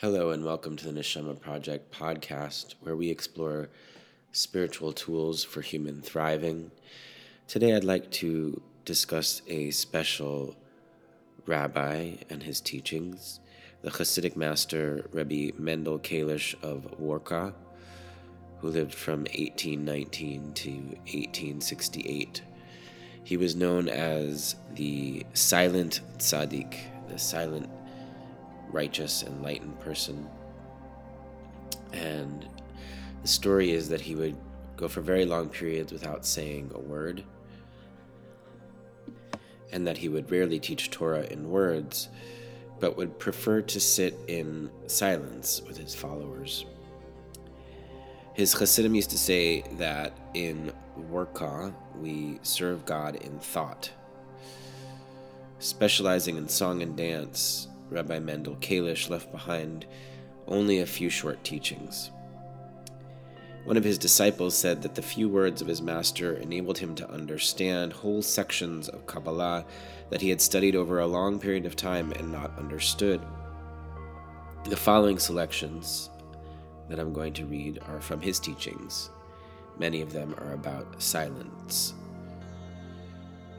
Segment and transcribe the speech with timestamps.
[0.00, 3.68] Hello, and welcome to the Neshama Project podcast, where we explore
[4.32, 6.72] spiritual tools for human thriving.
[7.46, 10.56] Today, I'd like to discuss a special
[11.46, 13.38] rabbi and his teachings,
[13.82, 17.52] the Hasidic master Rebbe Mendel Kalish of Warka,
[18.58, 22.42] who lived from 1819 to 1868.
[23.22, 26.74] He was known as the Silent Tzaddik,
[27.08, 27.68] the Silent
[28.72, 30.28] righteous, enlightened person.
[31.92, 32.46] And
[33.20, 34.36] the story is that he would
[34.76, 37.22] go for very long periods without saying a word,
[39.72, 42.08] and that he would rarely teach Torah in words,
[42.80, 46.66] but would prefer to sit in silence with his followers.
[48.34, 50.72] His Chassidim used to say that in
[51.10, 53.90] Warka we serve God in thought.
[55.58, 59.86] Specializing in song and dance, Rabbi Mendel Kalish left behind
[60.46, 62.10] only a few short teachings.
[63.64, 67.10] One of his disciples said that the few words of his master enabled him to
[67.10, 69.64] understand whole sections of Kabbalah
[70.10, 73.20] that he had studied over a long period of time and not understood.
[74.64, 76.10] The following selections
[76.88, 79.10] that I'm going to read are from his teachings.
[79.78, 81.94] Many of them are about silence.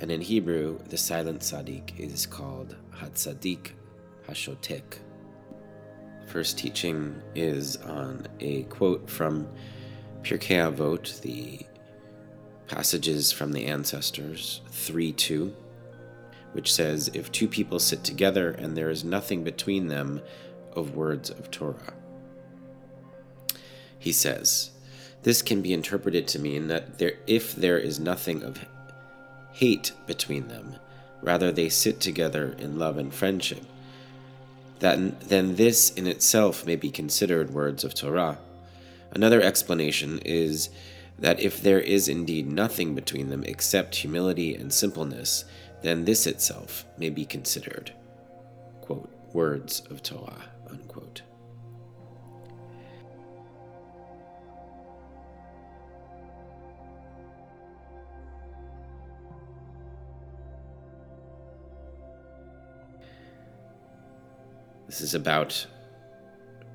[0.00, 3.72] And in Hebrew, the silent tzaddik is called Hatzadik
[4.28, 4.98] Hashotek.
[6.26, 9.48] First teaching is on a quote from
[10.22, 11.66] Pirkei Avot, the
[12.68, 15.54] passages from the ancestors, 3 2,
[16.52, 20.20] which says, If two people sit together and there is nothing between them
[20.74, 21.94] of words of Torah.
[23.98, 24.70] He says,
[25.24, 28.64] This can be interpreted to mean that there, if there is nothing of
[29.52, 30.76] hate between them,
[31.22, 33.64] rather they sit together in love and friendship
[34.80, 38.38] that, then this in itself may be considered words of Torah.
[39.12, 40.70] Another explanation is
[41.18, 45.44] that if there is indeed nothing between them except humility and simpleness,
[45.82, 47.92] then this itself may be considered,
[48.80, 51.22] quote, words of Torah, unquote.
[64.90, 65.68] This is about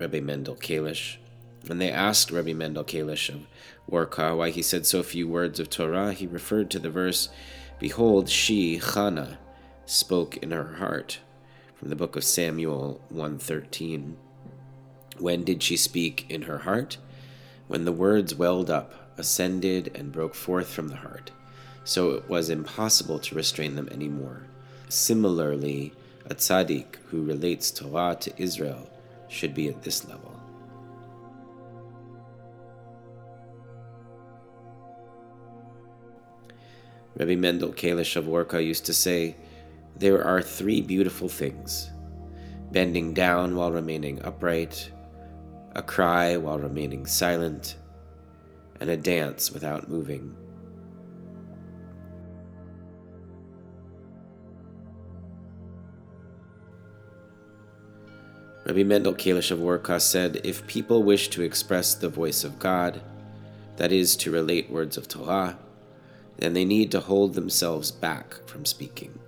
[0.00, 1.18] Rebbe Mendel Kalish.
[1.66, 3.46] When they asked Rebbe Mendel Kalish of
[3.88, 7.28] Warka why he said so few words of Torah, he referred to the verse,
[7.78, 9.36] Behold, she, Chana,
[9.86, 11.20] spoke in her heart,
[11.76, 14.14] from the book of Samuel 1.13.
[15.20, 16.96] When did she speak in her heart?
[17.68, 21.30] When the words welled up, ascended, and broke forth from the heart,
[21.84, 24.46] so it was impossible to restrain them any more.
[24.88, 25.92] Similarly,
[26.30, 28.88] a tzaddik who relates Torah to Israel
[29.28, 30.40] should be at this level.
[37.16, 39.36] Rabbi Mendel Kalish of Warka used to say,
[39.96, 41.90] There are three beautiful things
[42.70, 44.92] bending down while remaining upright,
[45.74, 47.74] a cry while remaining silent,
[48.78, 50.36] and a dance without moving.
[58.70, 63.00] Rabbi Mendel Kalish of Warka said, If people wish to express the voice of God,
[63.78, 65.58] that is, to relate words of Torah,
[66.36, 69.18] then they need to hold themselves back from speaking.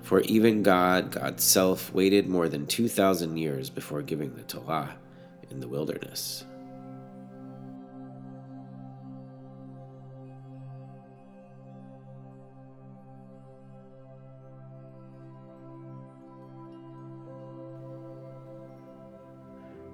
[0.00, 4.96] For even God, God's self, waited more than 2,000 years before giving the Torah
[5.50, 6.46] in the wilderness.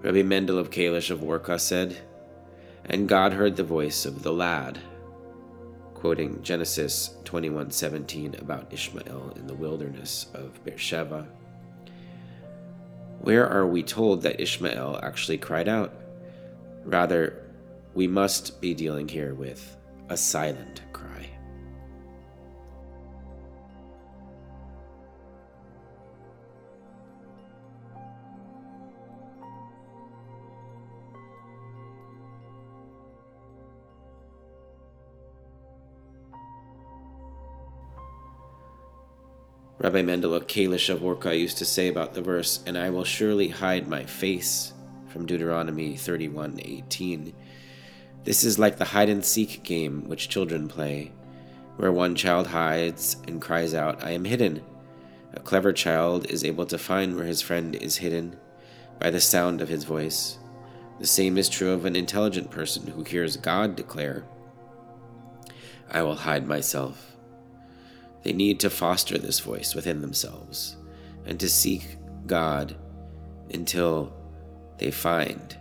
[0.02, 1.98] Rabbi Mendel of Kalish of Warka said,
[2.86, 4.78] And God heard the voice of the lad,
[5.92, 11.28] quoting Genesis 21:17 about Ishmael in the wilderness of Beersheba.
[13.20, 15.92] Where are we told that Ishmael actually cried out?
[16.86, 17.44] Rather,
[17.92, 19.76] we must be dealing here with
[20.08, 20.69] a silent
[39.82, 43.48] Rabbi Mendel Kalish of Warka used to say about the verse, And I will surely
[43.48, 44.74] hide my face,
[45.08, 47.32] from Deuteronomy 31:18.
[48.24, 51.12] This is like the hide and seek game which children play,
[51.78, 54.60] where one child hides and cries out, I am hidden.
[55.32, 58.36] A clever child is able to find where his friend is hidden,
[58.98, 60.36] by the sound of his voice.
[60.98, 64.24] The same is true of an intelligent person who hears God declare,
[65.90, 67.09] I will hide myself.
[68.22, 70.76] They need to foster this voice within themselves
[71.24, 71.96] and to seek
[72.26, 72.76] God
[73.52, 74.12] until
[74.78, 75.56] they find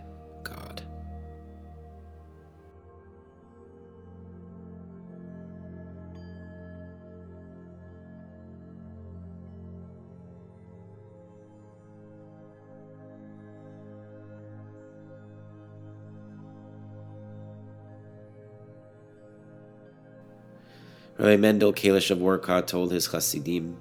[21.20, 23.76] Rabbi Mendel Kalish of Warka told his Hasidim,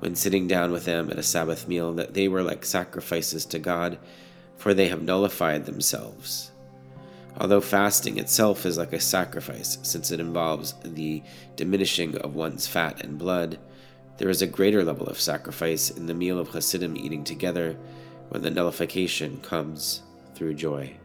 [0.00, 3.60] when sitting down with them at a Sabbath meal, that they were like sacrifices to
[3.60, 3.96] God,
[4.56, 6.50] for they have nullified themselves.
[7.38, 11.22] Although fasting itself is like a sacrifice, since it involves the
[11.54, 13.56] diminishing of one's fat and blood,
[14.18, 17.76] there is a greater level of sacrifice in the meal of Hasidim eating together
[18.30, 20.02] when the nullification comes
[20.34, 20.96] through joy.